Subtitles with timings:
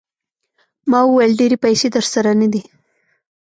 [0.89, 2.61] ما وویل ډېرې پیسې درسره نه دي.